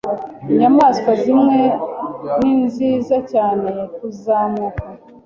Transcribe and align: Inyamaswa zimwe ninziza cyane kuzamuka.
Inyamaswa 0.51 1.11
zimwe 1.23 1.59
ninziza 2.39 3.15
cyane 3.31 3.71
kuzamuka. 3.95 4.83